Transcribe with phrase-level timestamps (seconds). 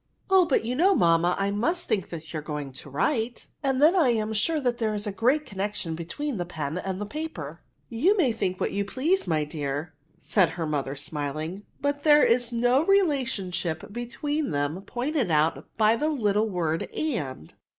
[0.01, 3.79] ^' Oh, but you know, mamma, I must think you are going to write, and
[3.79, 7.61] then I am sure there is a great connection between the pen and the paper.'*
[7.91, 12.23] '^Tou may think what you please, my dear,'' said her mother, smiling, '* but there
[12.23, 17.53] is no relationship between them pointed out by the little word and.